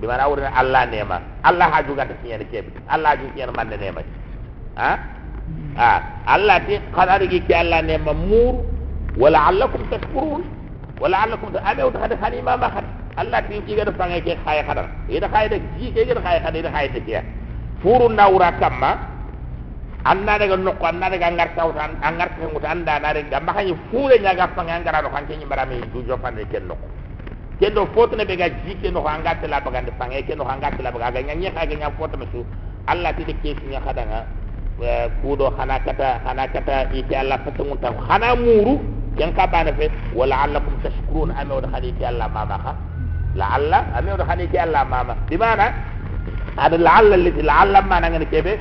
[0.00, 3.68] bi mana wurna allah nema allah ha juga ta kiyane kebe allah ha juga man
[3.70, 4.02] nema
[4.76, 4.90] ha
[5.78, 5.90] ha
[6.26, 8.70] allah ti xana ki allah nema mur
[9.18, 10.44] ولعلكم تشكرون
[11.00, 12.82] ولعلكم تأمنوا تخد خاني ما ما
[13.15, 16.21] allah ti ci gëna sangé ci xay xadar yi da xay da ci ci gëna
[16.21, 17.13] xay xadar da xay ci
[17.81, 18.91] furu nawra kamma
[20.05, 22.29] anna da ga nokko anna da ga ngar tawtan ngar
[22.69, 26.01] anda da re ga makani fuule nya ga fanga ngara do xanti ni barami du
[26.05, 26.87] jofane ken nokko
[27.59, 30.37] ken do fotu ne be ga ji ken nokko ngat la ba ganda fanga ken
[30.37, 31.21] nokko ngat la baga.
[31.21, 32.45] nya nya xay nya fotu su
[32.85, 34.19] allah ti de ke su nya xada nga
[35.21, 35.33] ku
[35.85, 37.93] kata xana kata yi ci allah fa tumu taw
[38.37, 38.77] muru
[39.17, 42.75] yang ka bana fe wala allakum tashkurun amewu da xali ci allah ma baxa
[43.35, 45.67] kha la alla ame wada khali ki allah mama di mana
[46.57, 48.53] ada la alla li la alla mana ngene kebe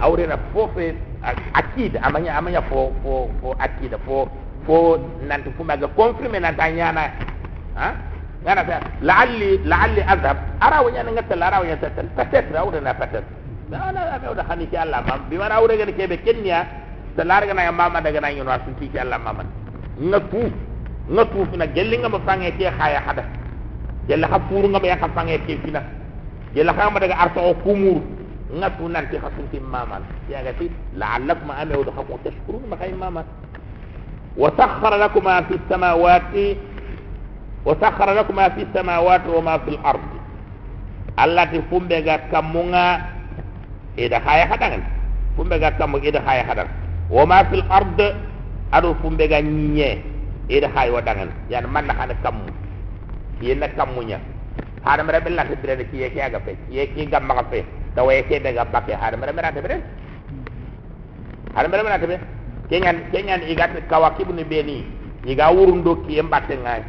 [0.00, 0.94] awrena fofe
[1.54, 4.28] akid amanya amanya fo fo fo akid fo
[4.66, 4.76] fo
[5.28, 7.04] nanti fu maga confirmer nan tanyana
[7.74, 7.88] ha
[8.44, 13.26] ngana fa la'alli la'alli azhab ara wanya ngata ara wanya tatal peut-être awrena peut-être
[13.70, 16.66] la la ame wada khali ki allah mama bi mana awrena kebe kenya
[17.18, 19.42] te lar ga na mama daga na ñono sun ci ci Allah mama
[19.98, 20.42] nga tu
[21.10, 23.24] nga tu na gelli nga ma fangé ci xaya xada
[24.08, 25.82] jella ha puru nga ma ya fangé ci fina
[26.54, 28.00] jella ha ma daga arta o kumur.
[28.48, 30.00] Nga tu nan ci xasun ci mama
[30.32, 33.20] ya ga ti la'allak ma amu da xamu tashkurun ma kay mama
[34.40, 36.56] wa sakhkhara lakum ma fi samawati
[37.68, 40.00] wa sakhkhara lakum ma fi samawati wa ma fi al-ard
[41.20, 42.86] allati fumbe ga kamunga
[44.00, 44.82] ida khaya hadangan
[45.36, 46.72] fumbe ga kamu ida khaya hadangan
[47.12, 48.00] wa ma fil ard
[48.72, 49.98] ado fumbe ga nye
[50.48, 51.94] ida hay wa dangan yan man na
[52.24, 52.48] kam
[53.40, 54.20] yena kamunya.
[54.84, 58.40] Mera bella te bere ki yeke aga fe yeke gamma ga fe da wa yeke
[58.40, 59.82] daga bakke mera te bere
[61.54, 62.20] hada mera mera te bere
[62.70, 64.44] kenyan kenyan igat kawakibu ni.
[64.44, 64.84] Beni
[65.26, 66.82] iga wurundo ki embatte ngai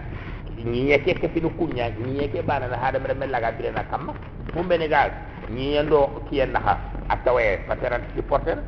[0.63, 4.13] ni yeke ke finu kunya ni yeke bana na mera ga bere na kamma
[4.53, 5.09] fumbe ni ga
[5.49, 6.77] ni yendo ki en na ha
[7.09, 8.63] atawe patera supporter.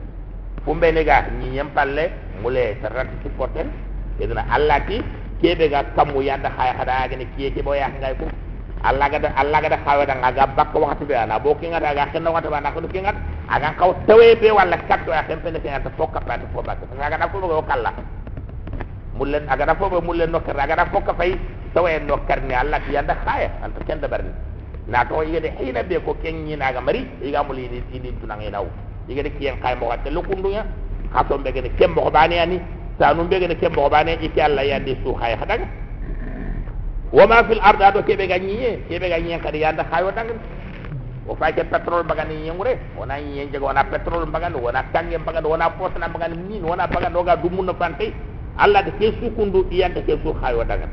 [0.65, 3.65] Fumbe ne ga ni nyam palle mule tarat ci portel
[4.19, 5.01] edna allah ti
[5.41, 8.29] kebe ga kamu yanda hay hada ga ne kiye ke boya ngay ko
[8.85, 11.81] allah ga allah ga da xawe da nga bakko waxtu be ana bo ki nga
[11.81, 13.13] ga xen waxtu ba nak ki nga
[13.49, 16.77] aga kaw tawe be wala kat ya xen pene nga ta fokka pa ta fokka
[16.97, 17.91] nga ga da ko go kala
[19.17, 21.33] mulen aga da fobo mulen no kar aga da fokka fay
[21.73, 24.31] tawe no kar ni allah ti yanda xaya anta ken da barni
[24.87, 28.13] na to yede hina be ko ken ni na ga mari iga muli ni ni
[28.21, 28.69] tunangi nawo
[29.09, 30.65] igene kiyen kay mo watte lukundunya
[31.13, 32.57] hato mbege ne kembo bani ani
[33.01, 35.65] sanu mbege ne kembo bani iki alla yande su hay hadaga
[37.11, 40.37] wama fil ard ado kebe ga nyiye kebe ga nyiye kadi yanda hay wadanga
[41.27, 45.47] o fay ke petrol bagani nyengure wona nyiye jego wona petrol bagani wona tangi bagani
[45.49, 48.13] wona posna bagani min wona bagani oga dumunno fante
[48.61, 50.85] alla de ke su kundu yanda ke su hay wadanga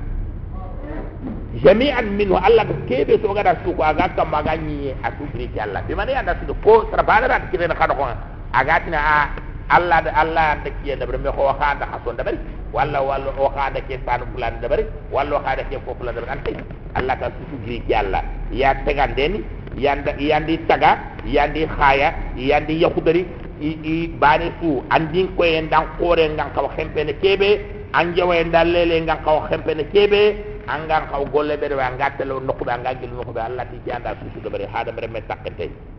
[1.63, 5.51] jami'an minhu alla ko kebe so gada su ko aga kam maga nyi atu gri
[5.53, 8.09] ci alla bi man yanda su ko tra bana ci len xado ko
[8.53, 12.39] aga a alla da alla da ki da bre me ko xanda hason da bari
[12.73, 16.13] walla walla o xanda ke sanu bulan da bari walla o xanda ke fofu la
[16.13, 16.53] da bari ante
[16.95, 19.45] alla ka su gri ci alla ya teganden
[19.77, 20.91] yanda yandi taga
[21.25, 23.23] yandi khaya yandi yakudari
[23.61, 27.51] i i bani su andin ko en dan kore ngan ka xempene kebe
[27.93, 30.21] anjawe ndalele ngan ka xempene kebe
[30.69, 34.51] angan kaw golle be wa ngatelo nokku be anga be allah ti janda susu do
[34.53, 35.21] bari hada mere me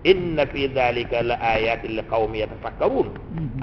[0.05, 3.09] inna fi dhalika la ayatin li qaumi yatafakkarun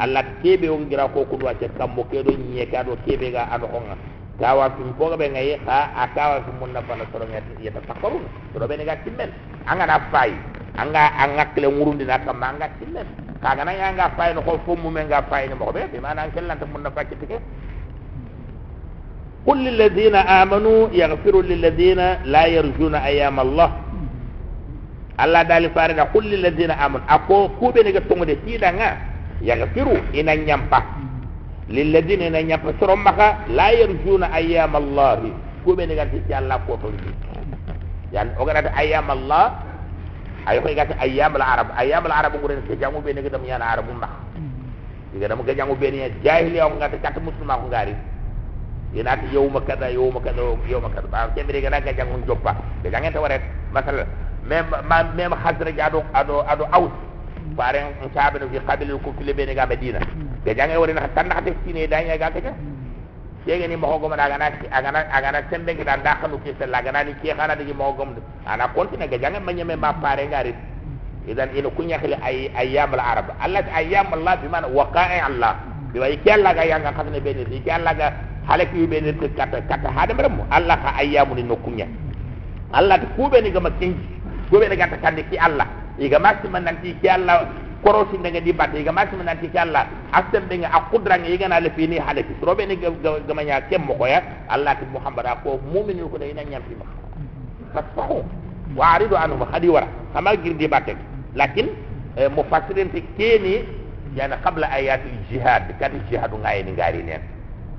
[0.02, 3.30] allah kebe on gira ko ko do acce kammo ke do nye ka do kebe
[3.30, 3.78] ga ano ko
[4.42, 8.20] tawa fi ko be ngay ha akawa fi munna bana soro ngati yatafakkarun.
[8.52, 9.30] Do be ne ga timmen
[9.64, 10.34] anga na fay
[10.76, 13.06] anga anga kle murundi na kam anga timmen
[13.40, 15.88] kaga na ya nga fay no ko fo mu me nga fay no mo be
[15.92, 17.38] bi mana kel lanta mun na fakki tike
[19.47, 21.99] قل للذين آمنوا يغفروا للذين
[22.33, 23.69] لا يرجون أيام الله
[25.23, 28.89] الله دالي فارنا قل للذين آمنوا أكو كوبي نيغا تونغ دي تيدا nga
[29.41, 30.79] يغفروا إنا نيامبا
[31.69, 33.27] للذين إنا نيامبا سرم مخا
[33.57, 35.19] لا يرجون أيام الله
[35.65, 36.89] كوبي نيغا تي الله كوتو
[38.13, 39.43] يعني أغرات أيام الله
[40.49, 43.87] أيو كي غات أيام العرب أيام العرب غورين كي جامو بي نيغا دم يانا عرب
[44.01, 44.13] مخ
[45.13, 47.91] diga dama gajangu beni jahili o ngata kat muslima ko ngari
[48.94, 53.12] ina ti yawma kada yawma kada yawma kada ba ke bere gana gajangu joppa gajangen
[53.12, 54.06] ta waret masal
[54.46, 54.66] mem
[55.16, 56.92] mem khazra ado ado ado aus.
[57.56, 59.98] Bare en sabe no fi qabil ko fili beni ga medina
[60.44, 62.52] gajangen wari na tan na te sine danya ga kaja
[63.46, 67.02] yege ni mo goma daga na agana agana sembe gi dan dakhalu ki sel agana
[67.04, 68.14] ni ki khana digi mo gom
[68.46, 70.54] ana kontine gajangen manyame ma pare ngari
[71.28, 75.54] idan ina kunya khali ay ayyam al arab allah ayyam allah bi mana waqa'i allah.
[75.92, 78.08] Bi way ki allah ga yanga khasne be ni ki allah ga
[78.46, 81.86] halak yu be ni kata kata hada maram allah ka ayyamu ni nokunya
[82.72, 84.16] allah to kube ni gama kinji
[84.50, 85.66] kube ni gata kande ki allah.
[85.98, 87.48] Iga masti man nanti ki allah
[87.82, 89.86] korosi daga di batte iga masti man nanti ki allah.
[90.12, 92.76] Asem be nga akudra nga iga na le fini halaki robe ni
[93.26, 94.22] gama nya kem mo ko ya.
[94.48, 96.86] Allah ti muhammad ko mu'minu ko da ina nyam fi ma
[98.76, 100.96] wa aridu anhum khadi wara kama girdi batte
[101.34, 101.68] lakin
[102.16, 103.64] eh, mufassirin ti keni
[104.14, 105.72] yana qabla ayatul jihad.
[105.80, 107.20] Kati jihadu ni ngari nen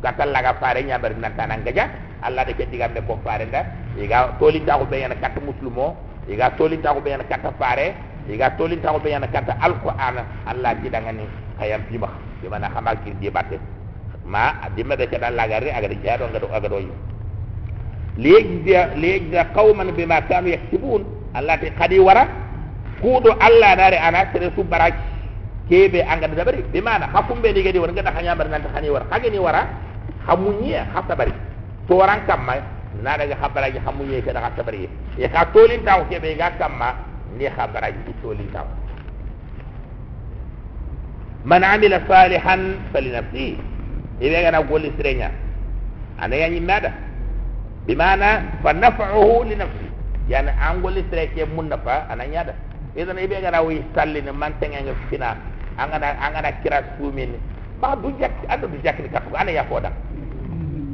[0.01, 1.89] kata laga fare nyabar nan tanan gaja
[2.21, 3.61] allah de ke digam ne ko fare nda.
[3.97, 5.95] Iga toli ta ko be yana kata muslumo
[6.29, 7.93] iga toli ta ko be yana kata fare.
[8.29, 10.21] Iga toli ta ko be yana kata alquran.
[10.45, 11.25] Allah ji dangani
[11.59, 12.09] kayam bima
[12.41, 13.57] di mana xama di batte
[14.25, 16.91] ma dimma be ke dal lagare aga di jihad nga aga do yi
[18.17, 21.05] liyajzi liyajzi qauman bima kanu yaktubun.
[21.33, 22.25] Allah ti qadi wara.
[23.01, 24.97] Kudo allah nare ana sere su baraki
[25.69, 27.05] kebe anga da bari bi mana?
[27.13, 29.61] Hakumbe ni gadi wonga da hanya bar nan ta war ni wara
[30.27, 31.33] hamunye hasa bari
[31.87, 32.55] to waran kamma
[33.03, 36.51] na daga habara ji hamunye ke da hasa bari ya ka tolin taw kebe ga
[36.59, 36.93] kamma
[37.37, 38.65] ni habara ji tolin taw
[41.47, 43.55] man amila salihan falinafsi
[44.19, 45.31] ibe ga na golli sirenya.
[46.19, 46.91] Ana yanyi mada
[47.85, 49.87] bi mana fa naf'uhu li nafsi.
[50.27, 52.53] Yani an golli sireke mun nafa ana nyada
[52.97, 55.37] idan ibe ga wi salli ne man tenga nga fina.
[55.77, 57.37] Angana angana kira sumin
[57.81, 59.91] ba du jak adu du jak ni ka ana ya foda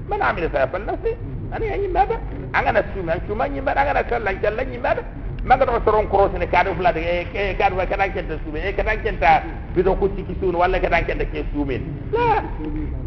[0.10, 1.16] man amila sa fal nafsi
[1.52, 2.18] ana ya nyimba ba
[2.54, 4.98] angana suman suman nyimba angana sallan jallan nyimba
[5.44, 7.02] maga do soron cross ne kadu fula de
[7.34, 9.44] e kadu wa kadan kenta sumin e kadan kenta
[9.76, 11.82] bido ko tiki sun wala kadan kenta ke sumin
[12.12, 12.44] la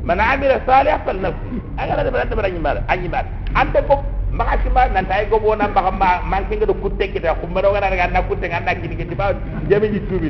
[0.04, 3.20] man amila salih fal nafsi angana de beranta berani nyimba anyimba
[3.54, 4.00] ante ko
[4.32, 7.72] maka sima nan tay go bona maka ma man kinga do kutte kita ko mero
[7.72, 9.32] ngana ngana kutte ngana kini kiti ba
[9.68, 10.28] jami ni tubi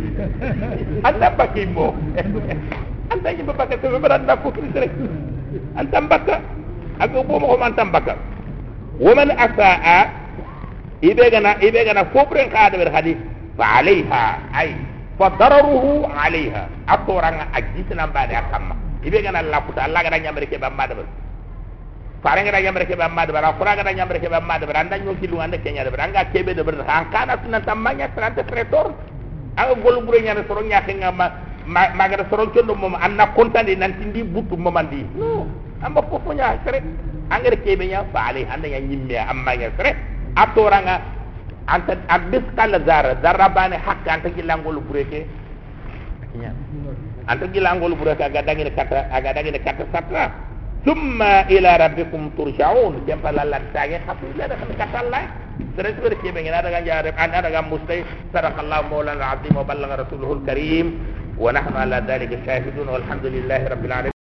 [1.02, 1.66] anda pakai
[3.16, 4.92] anda ni bapa ka to beran da ko kini rek
[5.80, 6.36] anta mbaka
[7.00, 8.14] ako bo mo man tambaka
[9.00, 10.12] woman asaa
[11.00, 13.20] ibe gana ibe gana fobre khada ber hadith
[13.56, 14.24] fa alaiha.
[14.52, 14.76] Ay
[15.16, 20.68] fa dararuhu alaiha atoranga ajitna bade akamma ibe gana laputa allah gana nyamre ke ba
[20.70, 21.04] madaba
[22.26, 24.98] fare nga nyamre ke ba mad bara kura nga nyamre ke ba mad bara anda
[24.98, 28.42] nyo kilu anda kenya de bara anga kebe de bara han kana sunan tamanya trante
[28.42, 28.90] tretor
[29.54, 30.96] anga gol bure nyane soro nyake
[31.66, 35.02] ma ngi rek soron cëndu mom anna kontani nan ci ndi butu mo man di
[35.18, 35.50] non
[35.82, 36.82] am ko fu ñaa sere.
[37.30, 39.96] Angere kebe nya faale and nya ñimbe am ma sere.
[40.36, 41.00] Atora nga
[41.66, 45.26] anta abis kala zara zarabane hakka anta ci langol bureke.
[46.40, 46.52] Ya.
[47.26, 50.30] Anta ci langol bureke aga dangi ne kata aga dangi ne kata satra.
[50.86, 53.02] Summa ila rabbikum turja'un.
[53.06, 54.70] Jempa lalat la tagge xatu la da xam
[55.78, 58.04] درس بر كي بين هذا جار أنا هذا مستي
[58.34, 60.86] صدق الله مولانا العظيم وبلغ رسوله الكريم
[61.38, 64.15] ونحن على ذلك شاهدون والحمد لله رب العالمين